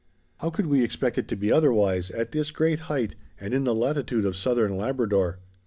How 0.39 0.49
could 0.49 0.65
we 0.65 0.83
expect 0.83 1.19
it 1.19 1.27
to 1.27 1.35
be 1.35 1.51
otherwise 1.51 2.09
at 2.09 2.31
this 2.31 2.49
great 2.49 2.79
height 2.89 3.13
and 3.39 3.53
in 3.53 3.65
the 3.65 3.75
latitude 3.75 4.25
of 4.25 4.35
Southern 4.35 4.75
Labrador? 4.75 5.37